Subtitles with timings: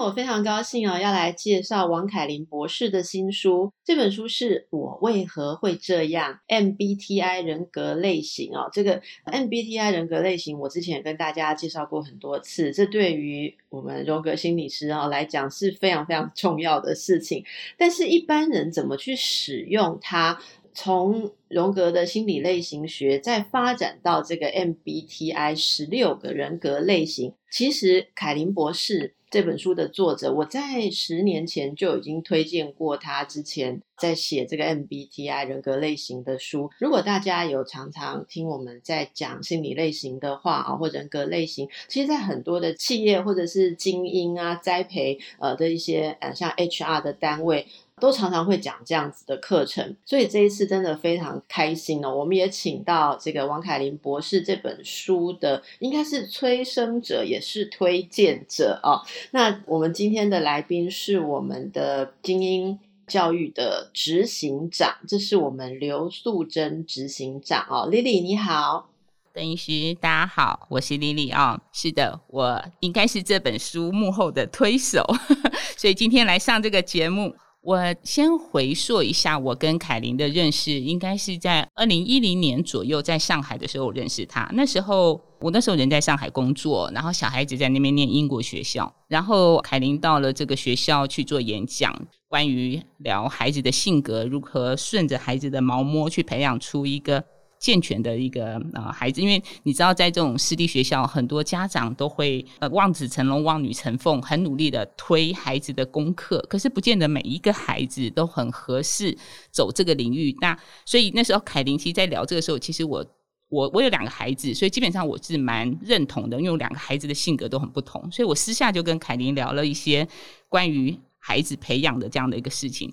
[0.00, 3.70] 我非常高兴啊，要来介绍王凯琳博士的新书。
[3.84, 12.72] 这本书是我为何会这样？MBTI 人格类型哦，这个 MBTI 人格类型，我之前也跟大家介绍过很多次。
[12.72, 17.44] 这对于我们荣格心理师啊来讲是非常非常重要的事情。
[17.76, 20.38] 但是，一般人怎么去使用它？
[20.72, 29.14] 从荣格的心理类型学再发展到这个 MBTI 十六个人格类型，其实凯琳博士。
[29.30, 33.22] 这本书的作者，我在十年前就已经推荐过他。
[33.22, 47.68] 之前在写这个 MBTI 人格类型的书，如果大家有常常听我们在讲心理类型的话啊，或人格类型，其实，在很多的企业或者是精英啊栽培呃的一些呃像 HR 的单位。
[48.00, 52.12] 都常常会讲这样子的课程，所以这一次真的非常开心哦！
[52.12, 59.02] 我们也请到这个王凯琳博士这本书的，应该是催生者，也是推荐者哦。
[59.32, 67.88] 那我们今天的来宾是我们的精英教育的执行长，这是我们刘素贞执行长哦。
[67.90, 68.88] Lily 你好，
[69.34, 71.60] 邓医师大家好，我是 Lily 啊、哦。
[71.72, 75.04] 是的，我应该是这本书幕后的推手，
[75.76, 77.34] 所以今天来上这个节目。
[77.62, 84.48] 我先回溯一下，我跟凯琳的认识，应该是在二零一零年左右，在上海的时候我认识她。
[84.54, 91.94] 那时候我那时候人在上海工作，然后小孩子在那边念英国学校，然后凯琳到了这个学校去做演讲，
[92.28, 97.22] 关于聊孩子的性格，如何顺着孩子的毛摸去培养出一个。
[97.60, 109.14] 健全的一个呃孩子，因为你知道，在这种私立学校，很多家长都会呃望子成龙、望女成凤，很努力的推孩子的功课，可是不见得每一个孩子都很合适
[109.52, 110.34] 走这个领域。
[110.40, 113.04] 那所以那时候凯琳其实在聊这个时候，其实我
[113.50, 120.08] 我我有两个孩子，所以基本上我是蛮认同的，因为我两个孩子的性格都很不同，所以我私下就跟凯琳聊了一些
[120.48, 122.90] 关于孩子培养的这样的一个事情。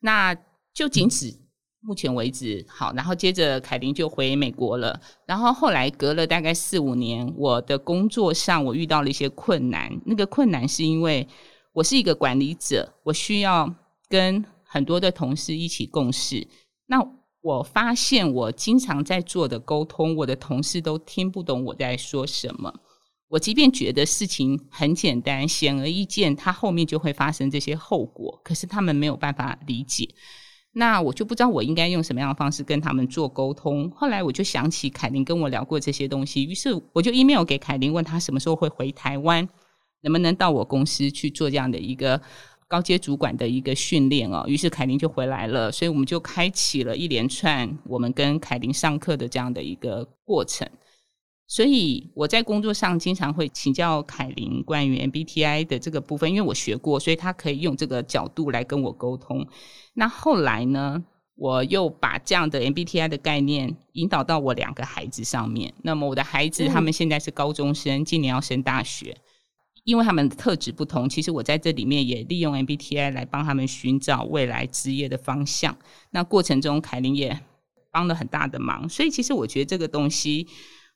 [0.00, 0.36] 那
[0.74, 1.34] 就仅此。
[1.82, 5.00] 目前为止，好，然后接着凯琳就回美国了。
[5.26, 9.90] 然后后来隔了大概四五年，我的工作上我遇到了一些困难。
[10.04, 11.26] 那个困难是因为
[11.72, 13.74] 我是一个管理者，我需要
[14.08, 16.46] 跟很多的同事一起共事。
[16.86, 16.98] 那
[17.40, 22.72] 我发现我经常在做的沟通，我的同事都听不懂我在说什么。
[23.28, 30.08] 我即便觉得事情很简单、显而易见，它后面就会发生这些后果，可是他们没有办法理解。
[30.72, 33.90] 那我就不知道我应该用什么样的方式跟他们做沟通。
[33.90, 39.48] 后来我就想起凯琳跟我聊过这些东西，于是我就 email 给凯琳，问他什么时候会回台湾，
[40.02, 42.20] 能不能到我公司去做这样的一个
[42.68, 44.44] 高阶主管的一个训练哦。
[44.46, 50.68] 于是凯琳就回来了，所以我们就开启了一连串我们跟凯琳上课的这样的一个过程。
[51.50, 59.44] 所以我在工作上经常会请教凯琳关于 MBTI 的这个部分，因为我学过，所以他可以用这个角度来跟我沟通。
[59.94, 61.02] 那后来呢，
[61.34, 65.74] 我又把这样的 MBTI 的概念引导到我两个孩子上面。
[65.82, 69.16] 那么我的孩子他们现在是高中生，今年要升大学，
[69.82, 75.76] 因为他们的特质不同，其实我在这里面也利用 MBTI 来帮他们寻找未来职业的方向。
[76.12, 77.40] 那过程中，凯琳也
[77.90, 80.46] 帮了很大的忙，所以其实我觉得这个东西。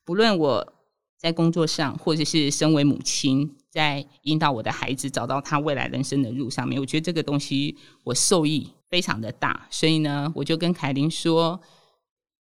[0.05, 0.73] 不论我
[1.17, 9.67] 在工作上，或者是身为母亲，在引导我的孩子找到他未来人生的路上面，我觉得这个东西我受益非常的大。
[9.71, 11.59] 所以呢，我就跟凯琳说，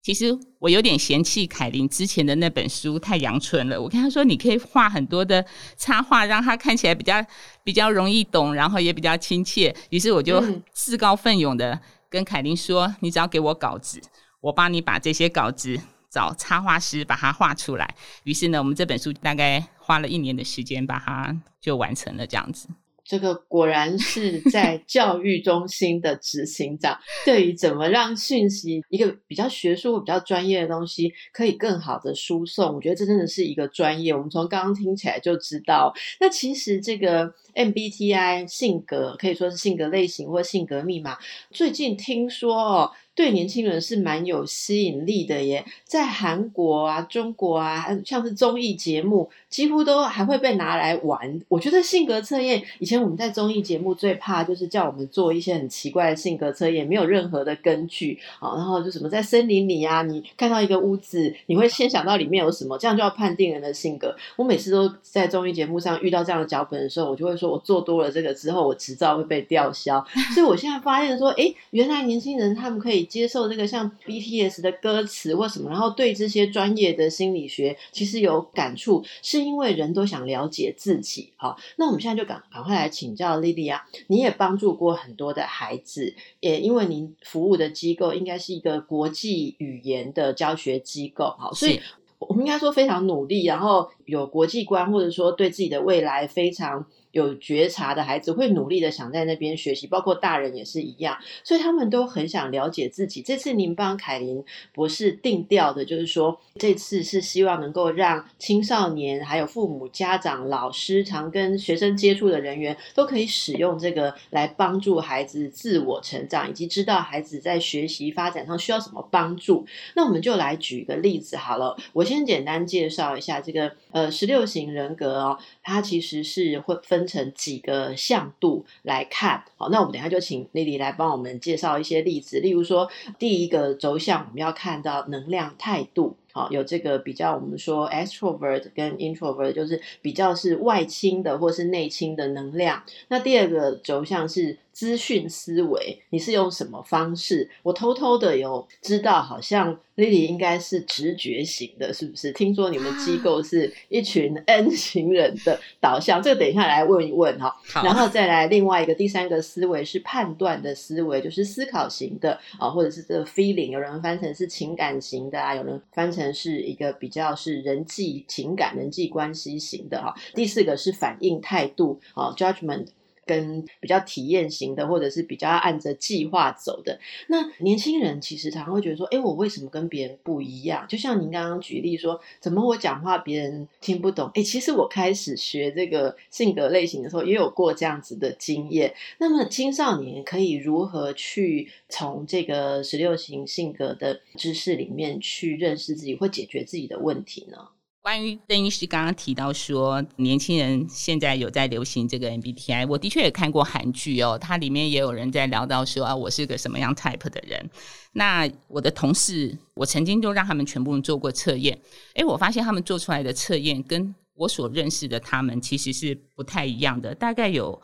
[0.03, 3.81] 其实我有点嫌弃凯琳之前的那本书太阳春了。
[3.81, 5.45] 我跟他说，你可以画很多的
[5.77, 7.25] 插画，让他看起来比较
[7.63, 9.73] 比较容易懂，然后也比较亲切。
[9.91, 10.43] 于是我就
[10.73, 11.81] 自告奋勇的
[12.11, 14.03] 跟凯琳说，你只要给我稿子，
[14.41, 15.81] 我帮你把这些稿子。
[16.14, 22.69] 找插画师把它画出来，于是呢，我们这本书大概花了一年的时间把它就完成了，这样子。
[23.05, 34.14] 这个果然是在 教育中心的执行长，对于怎么让讯息一个比较学术、比较专业的东西可以更好的输送，我觉得这真的是一个专业。
[34.14, 41.19] 我们从刚刚听起来就知道，那其实这个 MBTI 性格可以说是性格类型或性格密码。
[41.50, 42.93] 最近听说哦。
[43.14, 45.64] 对年轻人是蛮有吸引力的耶。
[45.84, 51.40] 在韩国啊、中国啊，像是综艺节目，几乎都还会被拿来玩。
[51.49, 58.55] 我觉得性格测验，以前我们在综艺节目最怕就是叫我们做一些很奇怪的性格测验，没有任何的根据啊。
[58.56, 64.14] 然后就什么在森林里啊，你看到一个屋子，你会先想到里面有什么，这样就要判定人的性格。
[64.37, 70.05] 我每次都在综艺节目上遇到这样的脚本的时候，我就会说，我做多了这个之后，我执照会被吊销。
[70.34, 81.33] 所以我现在发现说，哎，原来年轻人他们可以接受这个像 BTS 的歌词或什么，然后对这些专业的心理学其实有感触，是因为人都想了解自己。
[81.37, 91.81] 好，那我们现在就赶赶快来请教 Lily 啊，你也帮助过很多的孩子，也因为您服务的机构应该是一个国际语言的教学机构，好，所以
[92.19, 96.87] 我们应该说非常努力，然后有国际观，或者说对自己的未来非常。
[97.14, 103.22] 有觉察的孩子会努力的想在那边学习，包括大人也是一样，所以他们都很想了解自己。
[103.22, 119.64] 这次您帮凯琳博士定调的，就是说这次是希望能够让青少年、还有父母、家长、老师、常跟学生接触的人员都可以使用这个来帮助孩子自我成长，以及知道孩子在学习发展上需要什么帮助。
[119.94, 127.04] 那我们就来举一个例子好了，我先简单介绍一下这个呃十六型人格哦，它其实是会分。
[127.05, 132.41] 分成几个向度来看，好，那我们等下就请 Lily 来帮我们介绍一些例子。
[132.41, 142.83] 例如说，第一个轴向我们要看到能量态度，好，有这个比较，我们说 extrovert 跟 introvert，就是比较是外倾的或是内倾的能量。
[143.07, 144.59] 那第二个轴向是。
[144.75, 147.49] 资讯思维，你是用什么方式？
[147.63, 152.33] 我偷偷的有知道，好像 Lily 应该是直觉型的，是不是？
[152.33, 157.57] 听说你们机构是一群 N 型人的导向，这个等一下来问一问哈。
[157.73, 170.15] 好，然后再来另外一个第三个思维是判断的思维，就是思考型的啊，或者是这个 feeling，有人翻成是情感型的啊，有人翻成是一个比较是人际情感、人际关系型的哈。
[170.35, 172.88] 第四个是反应态度啊，judgment。
[173.26, 176.99] 跟比较体验型的，或者是比较按着计划走的，
[177.29, 180.87] 那年轻人其实常常会觉得说，哎，我为什么跟别人不一样？
[180.88, 184.31] 就像您刚刚举例说，怎么我讲话别人听不懂？
[184.35, 188.94] 哎，其实我开始学这个性格类型的时候，也有过这样子的经验。
[189.19, 197.69] 那么青少年可以如何去从这个十六型性格的知识里面去认识自己，或解决自己的问题呢？
[198.05, 207.71] 关于邓医师刚刚提到说，年轻人现在有在流行这个 MBTI，我的确也看过韩剧哦，它里面也有人在聊到说啊，我是个什么样 type 的人。
[208.12, 211.81] 那我的同事，我曾经就让他们全部做过测验，
[212.17, 217.81] 诶，我发现他们做出来的测验跟我所认识的他们其实是不太一样的，大概有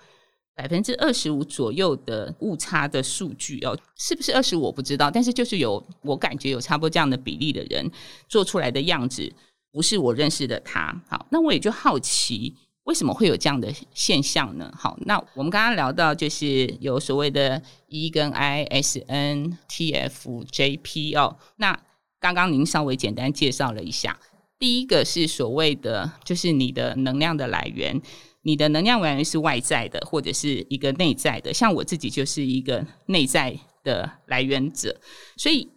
[0.55, 7.91] 百分之二十五左右的误差的数据哦，是不是二十五我不知道，但是就是有我感觉有差不多这样的比例的人
[8.29, 9.33] 做出来的样子。
[9.73, 14.73] 不是我认识的他，好，那我也就好奇，为什么会有这样的现象呢？
[14.77, 21.79] 好，那我们刚刚聊到就是有所谓的 E 跟 I、S N、T F、J P 哦，那
[22.19, 24.19] 刚刚您稍微简单介绍了一下，
[24.59, 28.03] 第一个是所谓的就是你的能量的来源，
[28.43, 35.01] 你的能量来源是外在的或者是一个内在的，像我自己就是一个内在的来源者，
[35.37, 35.69] 所以。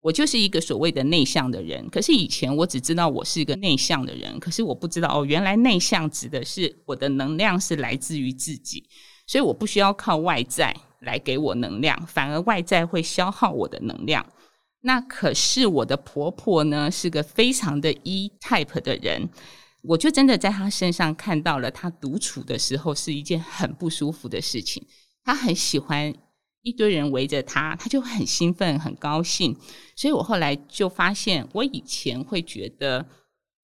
[0.00, 8.88] 我就是一个所谓的内向的人，可是以前我只知道我是一个内向的人，可是我不知道哦，原来内向指的是我的能量是来自于自己，
[9.26, 14.24] 所以我不需要靠外在来给我能量，反而外在会消耗我的能量。
[14.82, 19.28] 那可是我的婆婆呢，是个非常的 E type 的人，
[19.82, 24.86] 我就真的在她身上看到了，她独处的时候是一件很不舒服的事情，
[25.24, 26.14] 她很喜欢。
[26.62, 29.56] 一堆人围着他，他就很兴奋、很高兴。
[29.96, 33.06] 所以我后来就发现，我以前会觉得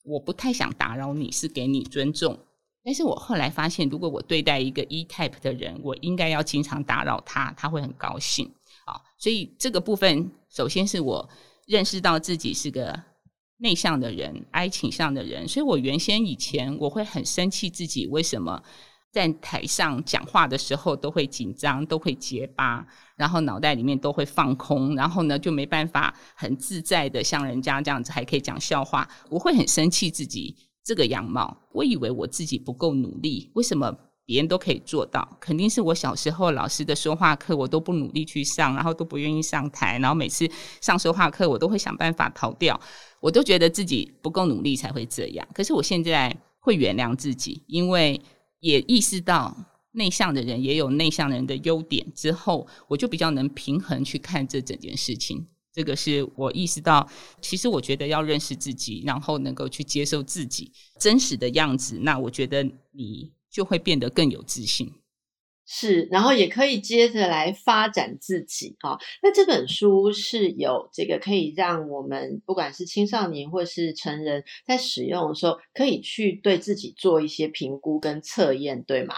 [0.04, 2.38] 我不太想打扰你，是给你尊重。
[2.84, 8.50] 但是我后来发现，如果我对待一个 E type 的人，我应该要经常打扰他，他会很高兴。
[8.84, 11.28] 啊，所以这个部分，首先是我
[11.66, 13.02] 认识到自己是个
[13.56, 15.48] 内向的人，I 倾向的人。
[15.48, 18.62] 所以我原先以前我会很生气自己为什么。
[19.14, 29.08] 在台上讲话的时候都会紧张，都会结巴，然后脑袋里面都会放空，然后呢就没办法很自在的像人家这样子还可以讲笑话。
[29.30, 35.38] 我会很生气自己这个样貌，我以为我自己不够努力，为什么别人都可以做到？
[35.40, 42.80] 肯定是我小时候老师的说话课我都不努力去上，然后都不愿意上台，然后每次上说话课我都会想办法逃掉，
[43.20, 45.46] 我都觉得自己不够努力才会这样。
[45.54, 48.20] 可是我现在会原谅自己，因为。
[48.64, 49.54] 也意识到
[49.92, 55.46] 内向的人也有内向人的优点之后，我就比较能平衡去看这整件事情。
[55.70, 57.06] 这个是我意识到，
[57.42, 64.90] 其实我觉得要认识自己，然后能够去接受自己真实的样子，那我觉得你就会变得更有自信。
[65.66, 68.98] 是，然后也可以接着来发展自己啊。
[69.22, 79.14] 那这本书是有这个可以让我们不管是青少年或是成人在使用的时候，可以去对自己做一些评估跟测验，对吗？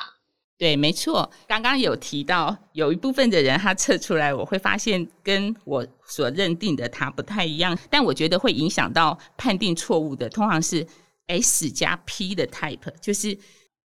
[0.59, 1.31] 对，没错。
[1.47, 7.77] 刚刚有提到，有一部分的人他测出来，我会发现跟我所认定的他不太一样。
[7.91, 10.87] 但我觉得会影响到判定错误的，通常是
[11.27, 13.37] S 加 P 的 type，就是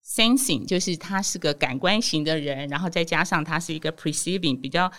[0.09, 4.91] sensing，就是他是个感官型的人，然后再加上他是一个 perceiving，比较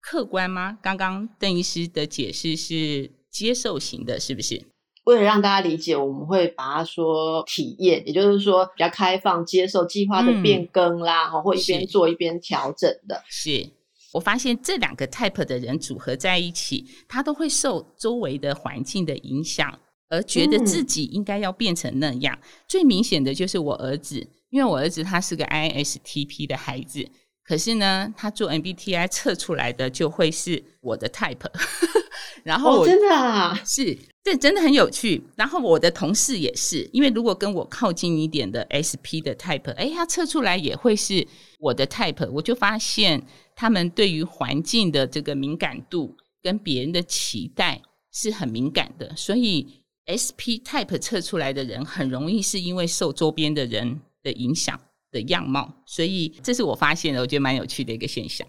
[0.00, 0.78] 客观吗？
[0.80, 4.64] 刚刚邓医师的解释是接受型的，是不是？
[5.04, 13.20] 为了让大家理解，我们会把它说体验，也就是说比较开放、接受计划的变更啦，嗯、或一边做一边调整的。
[13.28, 13.68] 是，
[14.12, 19.76] 我发现这两个 type 的人组合在一起，他都会受周围的环境的影响，
[20.08, 22.38] 而觉得自己应该要变成那样。
[22.40, 27.08] 嗯、最明显的就是我儿子，因为我儿子他是个 ISTP 的孩子，
[27.42, 31.50] 可是呢，他做 MBTI 测出来的就会是我的 type。
[32.44, 33.98] 然后、哦、真的啊，是。
[34.22, 35.22] 这真的很有趣。
[35.36, 41.26] 然后我的同事也是，因为如果跟我靠近一点的 SP 的 type，哎，他测出来也会是
[41.58, 42.30] 我的 type。
[42.30, 43.20] 我就发现
[43.56, 47.80] 他们对于环境的这个敏感度跟别人的期待
[48.12, 49.10] 是很敏感的。
[49.16, 49.66] 所以
[50.04, 55.82] SP type 测出来的人很容易是因为受周边的人的影响的样貌。
[55.86, 58.46] 所以这是我发现的，我觉得蛮有趣的一个现象。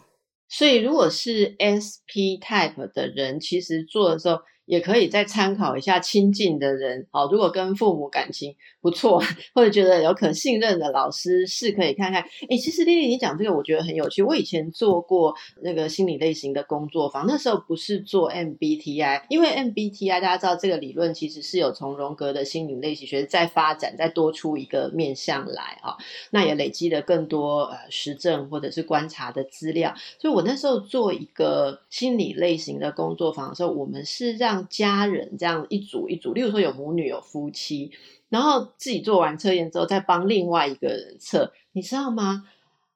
[0.49, 4.39] 所以如果是 SP type 的人，其实做的时候。
[4.65, 9.21] 也可以再参考一下亲近的人，好，如果跟父母感情不错，
[9.53, 12.23] 或者觉得有可信任的老师，是可以看看。
[12.49, 14.21] 诶，其实丽丽你讲这个，我觉得很有趣。
[14.23, 25.95] 我以前做过那个心理类型的工作坊，那时候不是做 MBTI，因为 MBTI 大家知道这个理论其实是有从荣格的心理类型学再发展，再多出一个面向来啊，
[26.31, 29.93] 那也累积了更多呃实证或者是观察的资料。
[30.19, 37.91] 所以我那时候做一个心理类型的工作坊的时候，我们是让像家人这样一组一组，例如说有母女有夫妻，
[38.29, 42.45] 然后自己做完测验之后，再帮另外一个人测，你知道吗？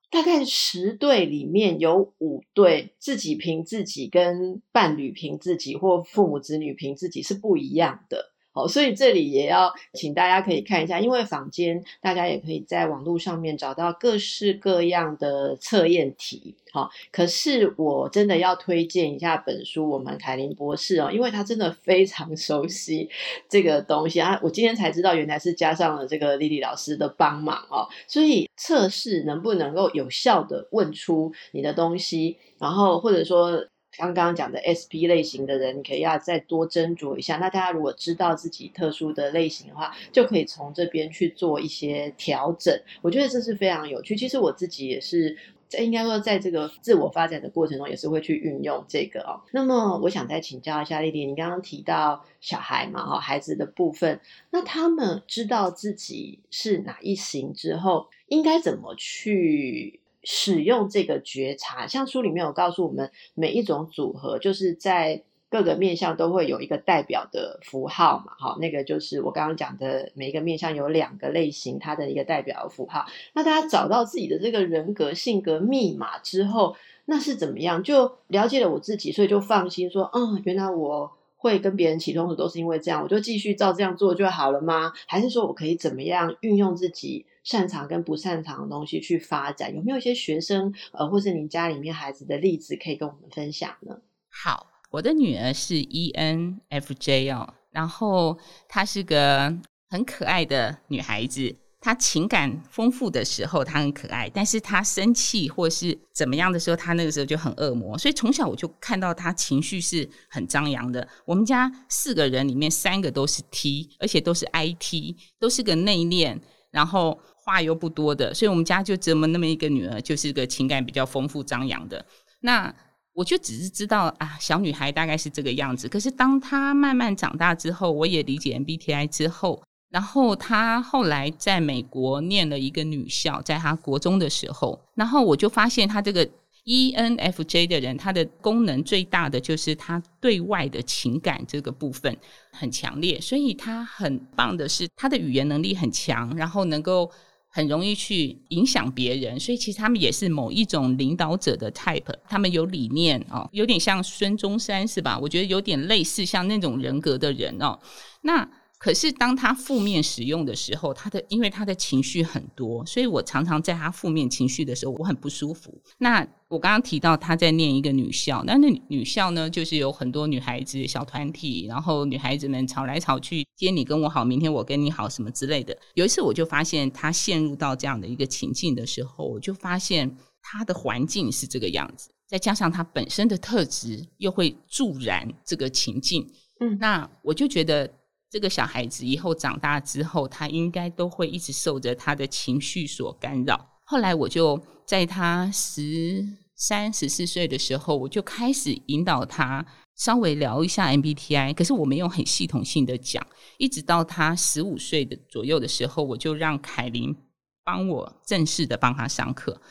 [0.09, 8.31] 大概十对里面有五对自己凭自己，跟伴侣凭自己，或父母子女凭自己是不一样的。
[8.57, 16.55] 哦，所以这里也要请大家可以看一下，因为坊间大家也可以在网络上面找到各式各样的测验题。
[16.71, 23.09] 好，可是我真的要推荐一下本书，我们凯琳博士哦，因为他真的非常熟悉
[23.47, 24.39] 这个东西啊。
[24.43, 27.87] 我今天才知道，原来是加上了这个丽丽老师的帮忙哦。
[28.07, 33.67] 所以测试能不能够有效地问出你的东西，然后或者说。
[33.97, 37.37] 刚刚讲的 SP 类型的人，你可以要再多斟酌一下。
[37.37, 42.79] 那大家如果知道自己特殊的类型的话，就可以从这边去做一些调整。
[43.01, 44.15] 我觉得这是非常有趣。
[44.15, 45.35] 其实我自己也是，
[45.79, 49.41] 应该说在这个自我发展的过程中，也是会去运用这个哦。
[49.51, 54.19] 那么我想再请教一下丽丽，你刚刚提到小孩嘛，哈，孩子的部分，
[54.51, 59.99] 那他们知道自己是哪一型之后，应该怎么去？
[60.29, 73.05] 使用这个觉察，像书里面有告诉我们，每一种组合就是在各个面向都会有一个代表的符号嘛，好，那个就是我刚刚讲的，每一个面向有两个类型，它的一个代表符号。
[73.35, 77.81] 那大家找到自己的这个人格性格密码之后，那是怎么样？
[77.81, 84.91] 就了解了我自己，所以就放心说，嗯，原来我会跟别人起冲突都是因为这样，我就继续照这样做就好了吗？
[85.05, 87.25] 还是说我可以怎么样运用自己？
[87.47, 93.95] 擅长跟不擅长的东西去发展，有没有一些学生呃，或是您家里面孩子的例子可以跟我们分享呢？
[94.29, 98.37] 好，我的女儿是 ENFJ 哦，然后
[98.67, 101.55] 她是个很可爱的女孩子。
[101.79, 107.97] 她情感丰富的时候，她很可爱；但是她生气或是怎么样的时候，她那个时候就很恶魔。
[107.97, 111.07] 所以从小我就看到她情绪是很张扬的。
[111.23, 116.37] 我们家四个人里面三个都是 T，而且都是 IT，都是个内敛，
[116.71, 117.17] 然后。
[117.47, 122.05] 话又不多的，所以我们家就这么那么一个女儿，就是个情感比较丰富张扬的。
[122.41, 122.71] 那
[123.13, 125.87] 我就只是知道啊，小女孩大概是这个样子。
[125.87, 136.29] 可是当她慢慢长大之后，我也理解 MBTI 之后，然后她后来在美国念了一个女校，在她国中的时候，然后我就发现她这个。
[136.69, 142.13] ENFJ 的人，她的功能最大的就是她对外的情感这个部分
[142.51, 147.09] 很强烈，所以她很棒的是她的语言能力很强，然后能够
[147.57, 155.17] 很容易去影响别人，所以其实他们也是某一种领导者的 type，他们有理念哦，有点像孙中山是吧？
[155.17, 157.79] 我觉得有点类似像那种人格的人哦，
[158.21, 158.47] 那。
[158.79, 165.81] 可是当他负面使用的时候，他的因为他的情绪很多，所以我常常在他负面情绪的时候，我很不舒服。
[165.97, 175.75] 那我刚刚提到他在念一个女校，那那女校呢，就是有很多女孩子小团体，然后女孩子们吵来吵去，今天你跟我好，明天我跟你好，什么之类的。
[175.95, 186.29] 有一次我就发现他陷入到这样的一个情境的时候，我就发现他的环境是这个样子，再加上他本身的特质又会助燃这个情境。
[186.59, 187.91] 嗯，那我就觉得。
[188.29, 193.69] 这个小孩子以后长大之后，他应该都会一直受着他的情绪所干扰。
[193.85, 199.65] 后来我就在他十三、十四岁的时候，我就开始引导他
[199.95, 203.25] 稍微聊一下 MBTI，可是我没有很系统性的讲。
[203.57, 207.15] 一直到他十五岁的左右的时候，我就让凯琳
[207.63, 209.61] 帮我正式的帮他上课。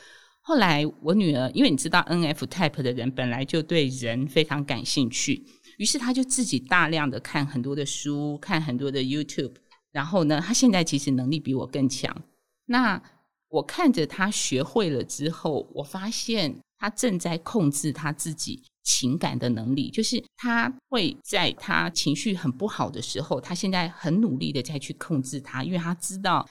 [0.41, 5.45] 后来我女儿，因为你知道 NF Type 的人本来就对人非常感兴趣。
[5.76, 9.54] 于是他就自己大量的看很多的书，看很多的 YouTube，
[9.92, 12.23] 然后呢，他现在其实能力比我更强。
[12.66, 13.02] 那
[13.49, 26.49] 我看着他学会了之后，我发现他正在控制他自己情感的能力，就是他会在他情绪很不好的时候，他现在很努力的在去控制他，因为他知道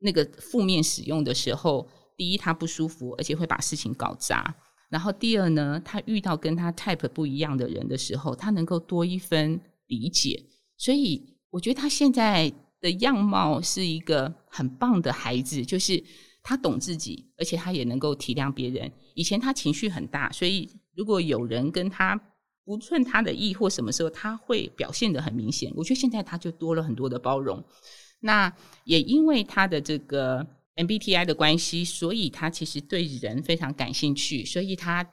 [0.00, 4.54] 那个负面使用的时候，第一他不舒服，而且会把事情搞砸。
[4.92, 10.44] 然后第二呢，他遇到跟他 type 不一样的人的时候，他能够多一分理解。
[10.76, 16.04] 所以我觉得他现在的样貌是一个很棒的孩子，就是
[16.42, 18.92] 他懂自己，而且他也能够体谅别人。
[19.14, 22.20] 以前他情绪很大，所以如果有人跟他
[22.62, 25.72] 不顺他的意，或什么时候他会表现得很明显。
[25.74, 27.64] 我觉得现在他就多了很多的包容。
[28.20, 30.46] 那也因为他的这个。
[30.76, 34.44] MBTI 的关系，所以他其实对人非常感兴趣。
[34.44, 35.06] 所以他，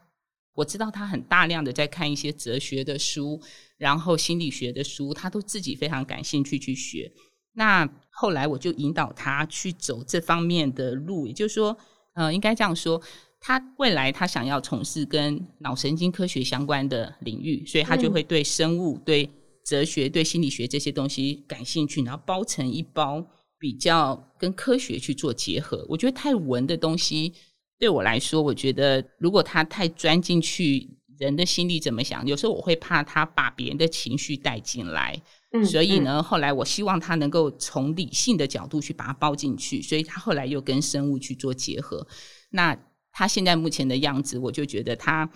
[0.53, 3.41] 我知道他很大量的在看一些哲学的书，
[3.77, 7.11] 然后心理学的书，他都自己非常感兴趣去学。
[7.53, 11.77] 那后来我就引导他去走这方面的路，也就是说，
[12.13, 13.01] 呃，应该这样说，
[13.41, 19.29] 他未来他想要从事跟脑神经科学相关的领域，所以他就会对生物、嗯、对
[19.65, 23.25] 哲学、对心理学这些东西感兴趣，然后包成一包。
[23.59, 27.33] 比较跟科学去做结合，我觉得太文的东西
[27.77, 35.21] 对我来说，我觉得如果他太钻进去人的心里怎么想，有时候我会怕他把别人的情绪带进来。
[35.51, 42.07] 嗯，所以呢，后来我希望他能够从理性的角度去把它包进去，所以他后来又跟生物去做结合。
[42.51, 42.77] 那
[43.11, 45.29] 他现在目前的样子，我就觉得他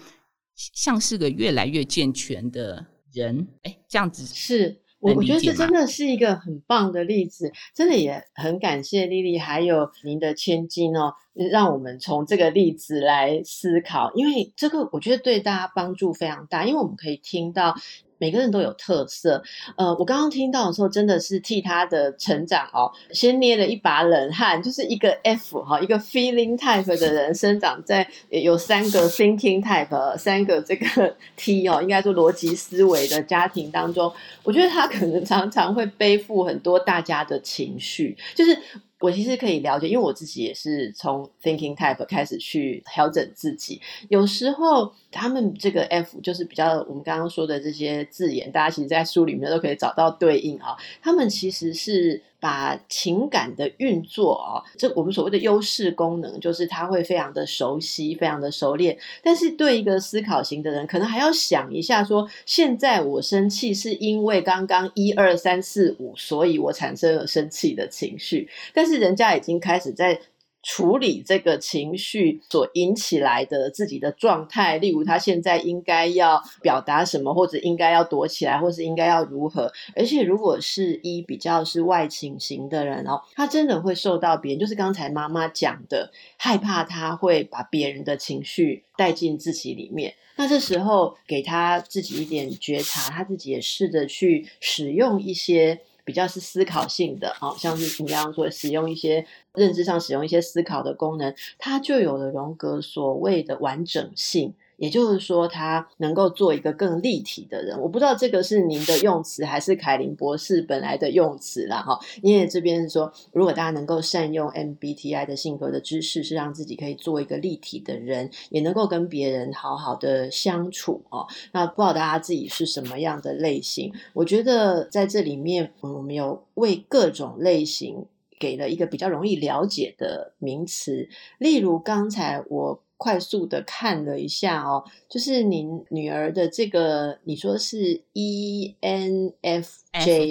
[0.55, 3.47] 像是个越来越健全的人。
[3.63, 4.82] 哎，这样子是。
[5.03, 11.13] 我我觉得这真的是一个很棒的例子，真的也很感谢丽丽还有您的千金哦，
[11.51, 17.75] 让我们从这个例子来思考，因为这个我觉得对大家帮助非常大，因为我们可以听到。
[18.23, 19.43] 每个人都有特色，
[19.75, 24.63] 呃，我刚刚听到的时候，真的是替他的成长哦，先捏了一把冷汗。
[24.63, 34.09] 就是一个 F 哈，一个 Feeling Type 的人生长在有三个 Thinking Type，三个这个 T 哦，应该说逻辑思维的家庭当中，
[34.43, 38.57] 我觉得他可能常常会背负很多大家的情绪，就是。
[39.03, 43.81] 我其实可以了解，因为我自己也是从 thinking type 开始去调整自己。
[44.07, 50.75] 有时候他们这个 F 就是比较我们刚刚说的这些字眼，大家其实在书里面都可以找到对应啊。
[51.01, 52.21] 他们其实是。
[52.43, 58.97] 把情感的运作哦，这我们所谓的优势功能，就是他会非常的熟悉，非常的熟练。
[59.23, 68.49] 但是对一个思考型的人，可能还要想一下说，现在我生气是因为刚刚一二三四五，所以我产生了生气的情绪。
[68.73, 70.19] 但是人家已经开始在。
[70.63, 79.71] 处理这个情绪所引起来的自己的状态，例如他现在应该要表达什么，或者应该要躲起来，或是应该要如何。
[79.93, 90.15] 而且如果是一比较是外倾型的人哦，他真的会受到别人，就是刚才妈妈讲的，害怕他会把别人的情绪带进自己里面。
[90.37, 95.81] 那这时候给他自己一点觉察，他自己也试着去使用一些。
[96.05, 104.53] 比较是思考性的，好像是你刚刚说使用一些认知上使用一些思考的功能，它就有了荣格所谓的完整性。
[104.77, 107.79] 也就是说，他能够做一个更立体的人。
[107.79, 111.81] 我不知道这个是您的用词，还是凯琳博士本来的用词啦。
[111.81, 111.97] 哈。
[112.21, 121.27] 因为这边是说，如果大家能够善用 MBTI 的性格的知识，是让自己可以做一个立体的人，也能够跟别人好好的相处哦。
[121.53, 123.93] 那不知道大家自己是什么样的类型？
[124.13, 128.07] 我觉得在这里面，我们有为各种类型。
[128.39, 132.83] 给了一个比较容易了解的名词，例如刚才我。
[132.95, 138.79] 快速的看了一下哦，就是您女儿的这个，你说是 ENFJ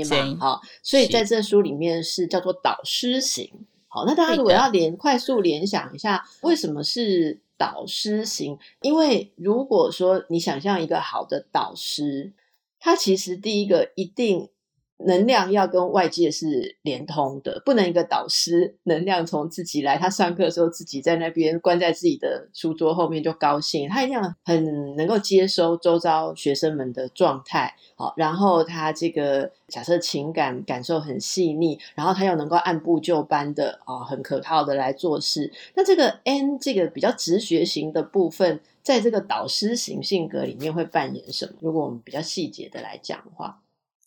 [0.09, 0.39] 嘛？
[0.41, 3.67] 好，所以在这书里面是叫做导师型。
[3.89, 8.57] 好，那大家如果要联快速联想一下，为什么是导师型？
[8.81, 12.33] 因为如果说你想象一个好的导师，
[12.81, 14.49] 他其实第一个一定。
[15.07, 19.97] 能量要跟外界是连通的，不能一个导师能量从自己来。
[19.97, 35.53] 他上课的时候自己在那边关在自己的书桌后面就高兴，他一定要很能够接收周遭学生们的状态，好，然后他这个假设情感感受很细腻，然后他又能够按部就班的啊，很可靠的来做事。
[35.75, 41.53] 那这个 N 这个比较直觉型的部分，在这个导师型性格里面会扮演什么？
[41.61, 43.61] 如果我们比较细节的来讲的话。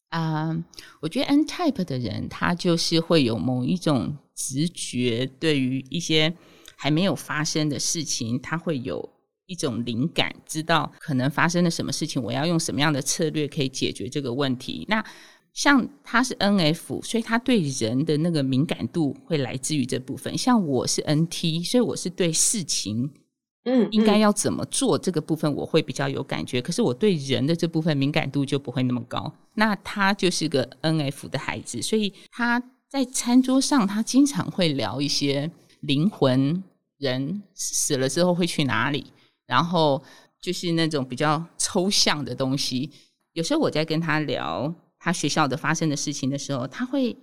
[0.10, 0.64] 啊
[1.02, 6.34] 我觉得 N type 的人，他就是会有某一种直觉，对于一些
[6.76, 9.10] 还没有发生的事情，他会有
[9.46, 14.86] 一种灵感，知道可能发生了什么事情，我要用什么样的策略可以解决这个问题。
[14.88, 15.04] 那
[15.54, 20.38] 像他是 NF，所以他对人的那个敏感度会来自于这部分。
[20.38, 23.12] 像我是 NT，所以我是对事情。
[23.66, 29.34] 嗯，应该要怎么做这个部分我会比较有感觉，可是我对人的这部分敏感度就不会那么高。
[29.56, 35.50] 那他就是个 NF 的孩子，所以他在餐桌上他经常会聊一些
[35.82, 36.64] 灵魂，
[37.00, 39.12] 人死了之后会去哪里，
[39.48, 40.04] 然后
[40.40, 42.92] 就是那种比较抽象的东西。
[43.34, 47.18] 有时候我在跟他聊他学校的发生的事情的时候，他会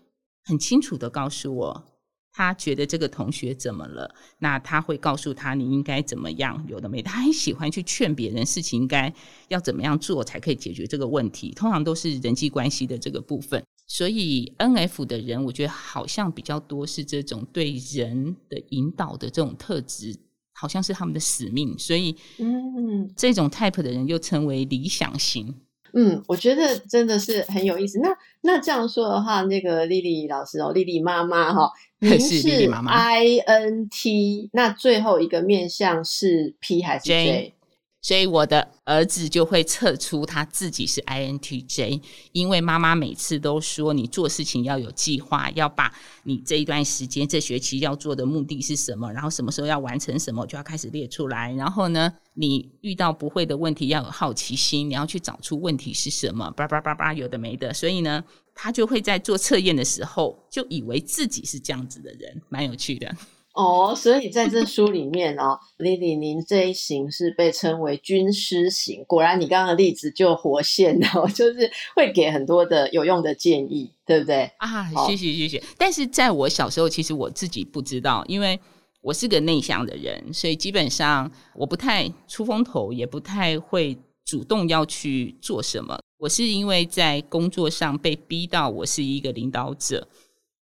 [0.45, 1.85] 很清楚的告诉我。
[2.33, 4.15] 他觉得这个同学怎么了？
[4.39, 6.65] 那他会告诉他你应该怎么样？
[6.67, 9.13] 有的没的，他很喜欢去劝别人，事情应该
[9.49, 11.51] 要怎么样做才可以解决这个问题。
[11.53, 13.63] 通常都是人际关系的这个部分。
[13.87, 20.17] 所以 NF 的人，我觉得好像比较多是这种对人的引导的这种特质，
[20.55, 21.79] 好像是他们的使命。
[21.79, 25.55] 所以，嗯，这种 type 的人又称为理想型。
[25.95, 27.99] 嗯，我觉得真的是很有意思。
[28.01, 28.09] 那
[28.43, 31.71] 那这样说的话，那个丽丽老师哦，丽丽妈妈哈。
[32.03, 32.35] 您是
[32.69, 37.55] INT，那最后一个面向是 P 还是 J
[38.03, 51.53] 所以我的儿子就会测出他自己是 INTJ，因为妈妈每次都说你做事情要有计划，要把你这一段时间、这学期要做的目的是什么，然后什么时候要完成什么，就要开始列出来。
[51.55, 57.73] 然后呢，你遇到不会的问题要有好奇心，你要去找出问题是什么，叭叭叭叭，有的没的。
[57.73, 58.23] 所以呢。
[58.55, 63.11] 他就会在做测验的时候，就以为自己是这样子的人，蛮有趣的
[63.55, 63.95] 哦。
[63.95, 69.05] 所以在这书里面哦，Lily，您这一型是被称为军师型。
[69.07, 74.51] 果然，你刚刚的例子就活现了， 就是会给很多的有用的建议，对不对？
[74.59, 75.63] 啊，谢谢谢谢。
[75.77, 78.59] 但是在我小时候，其实我自己不知道，因为
[79.01, 85.99] 我是个内向的人，所以基本上我不太出风头，也不太会主动要去做什么。
[86.19, 90.07] 我是因为在工作上被逼到我是一个领导者，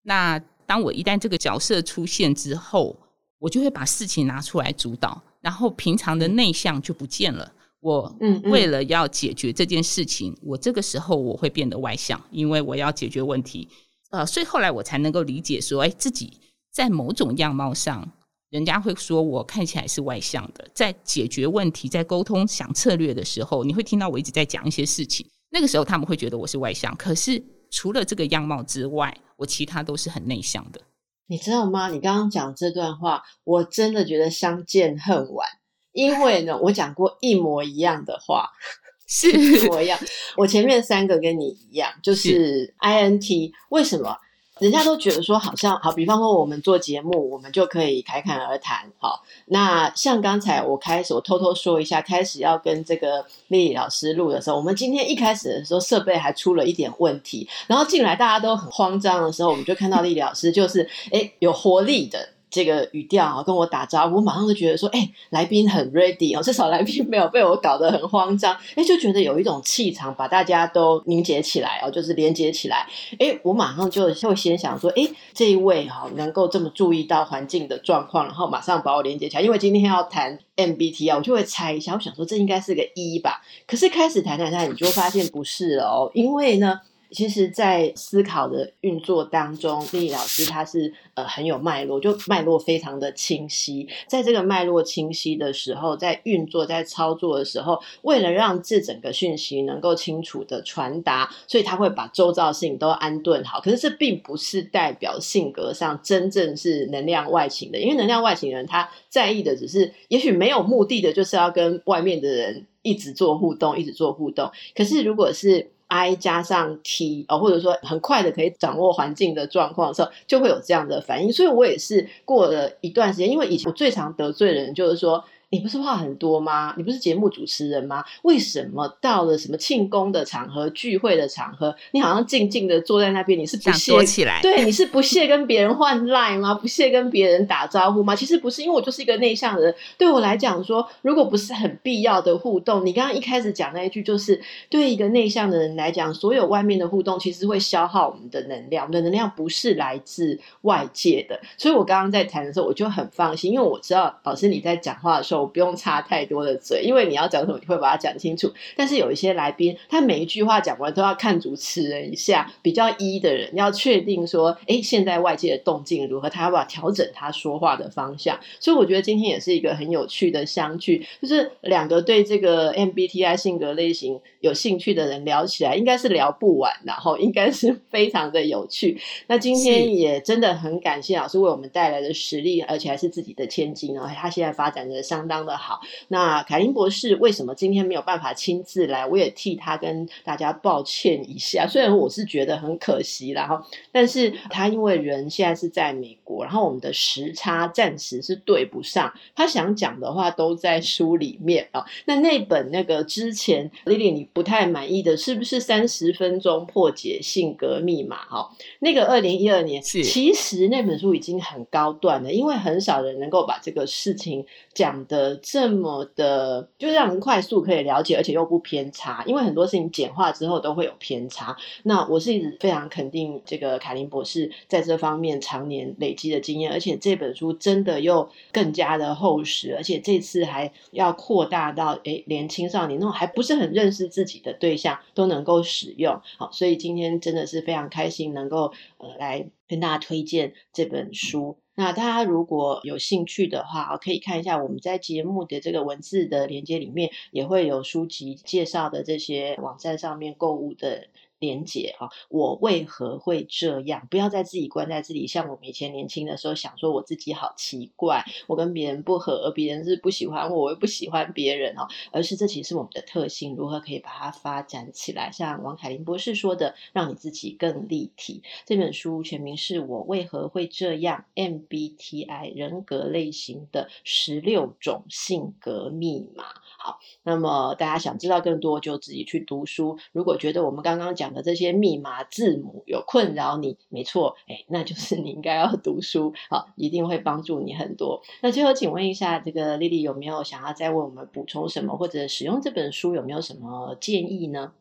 [0.04, 2.96] 那当我一旦这个角色出现之后，
[3.40, 7.52] 我就会把事情拿出来主导，然后平常的内向就不见了。
[7.80, 13.68] 我为了要解决这件事情，我这个时候我会变得外向，因为我要解决问题。
[14.12, 16.34] 呃，所以后来我才能够理解说，哎，自己
[16.72, 18.08] 在某种样貌上，
[18.52, 25.26] 人家会说我看起来是外向的，在解决问题、在沟通、想策略的时候，你会听到我一直在讲一些事情。
[25.50, 30.82] 那个时候他们会觉得我是外向，可是除了这个样貌之外，我其他都是很内向的。
[31.28, 31.90] 你知道吗？
[31.90, 35.48] 你刚刚讲这段话，我真的觉得相见恨晚，
[35.92, 38.50] 因为呢，我讲过一模一样的话，
[39.08, 40.00] 是一模一样。
[40.38, 44.18] 我前面三个跟你一样，就是 INT，是为什么？
[44.60, 48.90] 人家都觉得说好像好，比方说我们做节目，我们就可以侃侃而谈。
[48.98, 62.30] 好，那像刚才我开始，我偷偷说一下，开始要跟这个丽丽老师录的时候，我们今天一开始的时候设备还出了一点问题，然后进来大家都很慌张的时候，我们就看到丽丽老师就是诶有活力的。
[62.50, 72.88] 这个语调啊，跟我打招呼，我马上就觉得说，哎，来宾很 ready 哦，至少来宾没有被我搞得很慌张，哎，就觉得有一种气场把大家都凝结起来哦，就是连接起来，
[73.20, 86.80] 哎，我马上就会先想说，哎，这一位哈能够这么注意到环境的状况，然后马上把我连接起来，因为今天要谈 MBTI，我就会猜一下，我想说这应该是个 E 吧，可是开始谈谈谈，你就发现不是哦，因为呢。
[87.12, 93.88] 其实，在思考的运作当中，莉莉老师他是呃很有脉络，就脉络非常的清晰。
[94.08, 103.60] 在这个脉络清晰的时候，在运作、在操作的时候，为了让这整个讯息能够清楚的传达，所以他会把周遭事情都安顿好。
[103.60, 114.52] 可是这并不是代表性格上真正是能量外倾的，因为能量外倾人他在意的只是，也许没有目的的，就是要跟外面的人一直做互动，一直做互动。
[114.76, 121.34] 可是如果是 I 加上 T 哦，或者说很快的可以掌握环境的状况的时候，就会有这样的反应。
[121.34, 125.26] 所以我也是过了一段时间，因为以前我最常得罪人就是说。
[125.52, 126.76] 你不是话很多吗？
[126.78, 128.06] 你不是节目主持人吗？
[128.22, 133.40] 为什么到了什么庆功的场合、聚会的场合，你好像静静的坐在那边？
[133.40, 134.40] 你是不屑起来？
[134.44, 136.54] 对，你是不屑跟别人换 line 吗？
[136.54, 138.16] 不屑跟别人打招呼吗？
[138.16, 139.76] 其实不是，因为我就是一个内向的人。
[139.98, 151.42] 对我来讲说，如果不是很必要的互动，你刚刚一开始讲那一句，就是对一个内向的人来讲，所有外面的互动其实会消耗我们的能量，我们的能量不是来自外界的。
[151.58, 155.39] 所以我刚刚在谈的时候，我就很放心，因为我知道老师你在讲话的时候。
[155.40, 158.52] 我不用插太多的嘴，因为你要讲什么，你会把它讲清楚。
[158.76, 168.40] 但是有一些来宾，他每一句话讲完都要看主持人一下，比较一的人要确定说，哎，现在外界的动静如何，他要不要调整他说话的方向？
[168.60, 179.00] 所以我觉得今天也是一个很有趣的相聚，就是两个对这个 MBTI 性格类型有兴趣的人聊起来，应该是聊不完，然后应该是 非常的有趣。
[179.28, 185.80] 那今天也真的很感谢老师为我们带来的实力，而且还是自己的千金哦，他现在发展的相当的好。
[186.10, 189.06] 那凯琳博士为什么今天没有办法亲自来？
[189.06, 191.66] 我也替他跟大家抱歉一下。
[191.66, 193.64] 虽然我是觉得很可惜，然后，
[193.94, 199.14] 但是他因为人现在是在美国，然后我们的时差暂时是对不上。
[199.36, 201.86] 他想讲的话都在书里面啊。
[202.06, 208.18] 那那本那个之前 Lily 你不太满意的是不是三十分钟破解性格密码？
[208.26, 219.24] 哈，那个二零一二年，其实那本书已经很高段了，因为很少人能够把这个事情讲得这么的，就让人快速可以了解，而且又不偏差。
[219.26, 221.56] 因为很多事情简化之后都会有偏差。
[221.84, 236.22] 那我是一直非常肯定这个凯琳博士在这方面常年累积的经验，而且这本书真的又更加的厚实，而且这次还要扩大到诶，连青少年那种还不是很认识自己的对象都能够使用。
[236.38, 241.58] 好，所以今天真的是非常开心能够呃来跟大家推荐这本书。
[241.80, 251.08] 那大家如果有兴趣的话，可以看一下我们在节目的这个文字的连接里面，也会有书籍介绍的这些网站上面购物的。
[251.40, 252.10] 连结啊！
[252.30, 254.08] 我为何会这样？
[254.10, 261.88] 不要再自己关在自己，像我们以前年轻的时候，想说我自己好奇怪，我跟别人不合，别人是不喜欢我，我又不喜欢别人哦。
[262.12, 265.32] 而是这其实是我们的特性，如何可以把它发展起来？
[265.32, 268.44] 像王凯琳博士说的，让你自己更立体。
[268.66, 276.46] 这本书全名是我为何会这样？MBTI 人格类型的十六种性格密码。
[276.82, 280.00] 好，那么大家想知道更多，就自己去读书。
[280.14, 288.22] 如果觉得我们刚刚讲的这些密码字母有困扰你，没错，哎，那就是你应该要读书，好，一定会帮助你很多。
[288.42, 294.72] 那最后，请问一下，这个莉莉有没有想要再为我们补充什么，或者使用这本书有没有什么建议呢？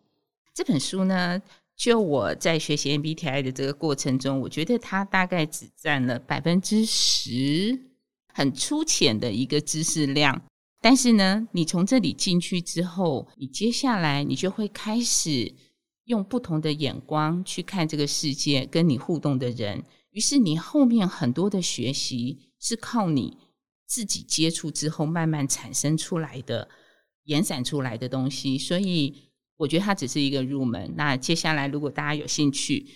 [0.54, 1.42] 这本书呢，
[1.76, 7.78] 就我在学习 MBTI 的这个过程中，我觉得它大概只占了百分之十，
[8.32, 10.40] 很粗浅的一个知识量。
[10.80, 15.54] 但是呢，你从这里进去之后，你接下来你就会开始
[16.04, 19.84] 用不同的眼光去看这个世界，跟你互动的人。
[20.10, 23.36] 于是你后面很多的学习是靠你
[23.86, 26.68] 自己接触之后慢慢产生出来的、
[27.24, 28.56] 延展出来的东西。
[28.56, 29.14] 所以
[29.56, 30.94] 我觉得它只是一个入门。
[30.96, 32.86] 那接下来如果大家有兴趣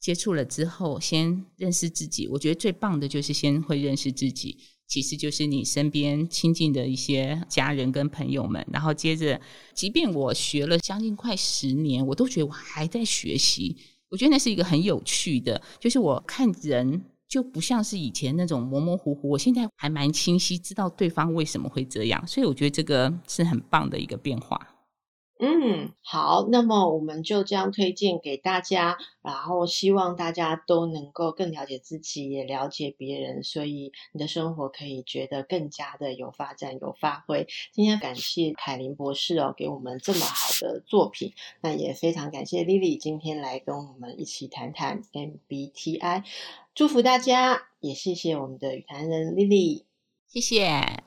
[0.00, 2.28] 接触了之后，先认识自己。
[2.28, 4.58] 我觉得最棒的就是先会认识自己。
[4.92, 9.40] 其实就是你身边亲近的一些家人跟朋友们，然后接着，
[9.72, 13.74] 即便我学了将近快十年，我都觉得我还在学习。
[14.10, 24.71] 我觉得那是一个很有趣的，就是我看人就不像是以前那种模模糊糊，我现在还蛮清晰，知道对方为什么会这样，所以我觉得这个是很棒的一个变化。
[25.44, 37.48] 嗯，好，那么我们就这样推荐给大家，然后希望大家都能够更了解自己，也了解别人，所以你的生活可以觉得更加的有发展、有发挥。
[37.72, 46.22] 今天感谢凯琳博士哦，给我们这么好的作品，那也非常感谢莉莉今天来跟我们一起谈谈 MBTI，
[46.72, 49.86] 祝福大家，也谢谢我们的与谈人莉莉，
[50.28, 51.02] 谢谢。